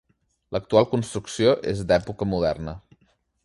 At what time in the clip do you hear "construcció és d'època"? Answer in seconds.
0.93-2.29